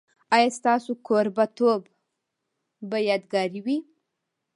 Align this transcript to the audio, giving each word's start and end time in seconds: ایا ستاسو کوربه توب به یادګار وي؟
ایا 0.35 0.49
ستاسو 0.59 0.91
کوربه 1.07 1.45
توب 1.57 1.81
به 2.89 2.97
یادګار 3.09 3.49
وي؟ 3.65 3.77